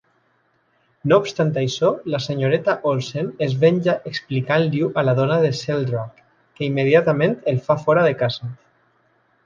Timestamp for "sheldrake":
5.63-6.29